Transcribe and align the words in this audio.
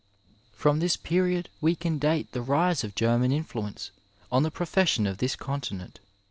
From 0.53 0.79
this 0.79 0.97
period 0.97 1.47
we 1.61 1.75
can 1.75 1.99
date 1.99 2.31
the 2.31 2.41
rise 2.41 2.83
of 2.83 2.95
German 2.95 3.31
influence 3.31 3.91
on 4.31 4.41
the 4.41 4.49
profession 4.49 5.05
of 5.05 5.19
this 5.19 5.35
continent. 5.35 5.99